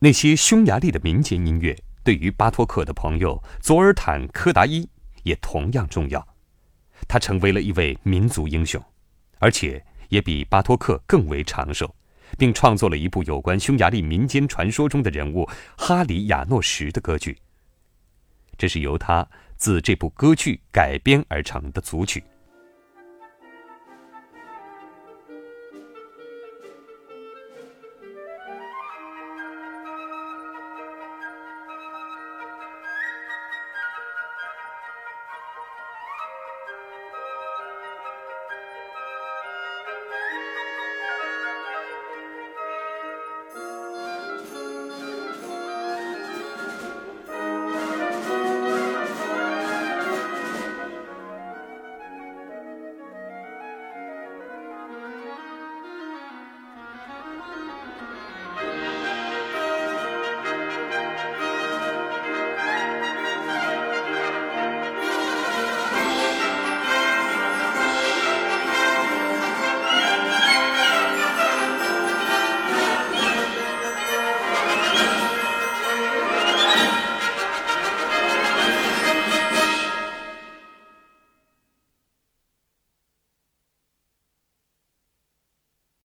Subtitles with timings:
[0.00, 4.88] 那些匈牙利的民间音乐对于巴托克的朋友佐尔坦柯达伊
[5.24, 6.24] 也同样重要。
[7.08, 8.82] 他成为了一位民族英雄
[9.38, 11.92] 而且也比巴托克更为长寿
[12.36, 17.36] 并创作了一部有关匈牙利民间传说中的人物哈里亚诺什的歌剧。
[18.56, 22.22] 这是由他自这部歌剧改编而成的组曲。